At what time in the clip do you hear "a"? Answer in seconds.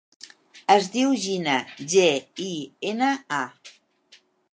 3.41-3.43